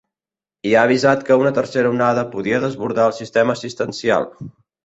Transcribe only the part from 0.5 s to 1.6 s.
I ha avisat que una